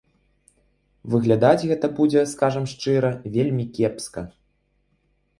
Выглядаць 1.15 1.67
гэта 1.71 1.89
будзе, 1.99 2.23
скажам 2.31 2.65
шчыра, 2.71 3.11
вельмі 3.35 3.65
кепска. 3.77 4.25